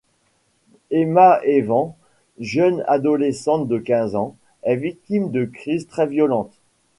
Emma 0.89 1.39
Evans, 1.43 1.93
jeune 2.39 2.83
adolescente 2.87 3.67
de 3.67 3.77
quinze 3.77 4.15
ans, 4.15 4.35
est 4.63 4.75
victime 4.75 5.29
de 5.29 5.45
crises 5.45 5.85
très 5.85 6.07
violentes. 6.07 6.57